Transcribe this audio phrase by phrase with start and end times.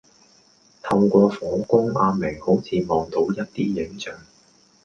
[0.81, 4.11] 透過火光阿明好似望到一啲影像